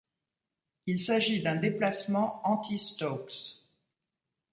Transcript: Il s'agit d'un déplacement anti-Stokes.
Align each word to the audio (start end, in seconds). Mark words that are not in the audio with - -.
Il 0.87 0.99
s'agit 0.99 1.43
d'un 1.43 1.57
déplacement 1.57 2.41
anti-Stokes. 2.43 3.59